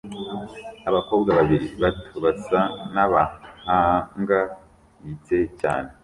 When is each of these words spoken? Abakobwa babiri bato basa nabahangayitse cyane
Abakobwa 0.89 1.29
babiri 1.39 1.67
bato 1.83 2.15
basa 2.25 2.59
nabahangayitse 2.93 5.37
cyane 5.59 5.89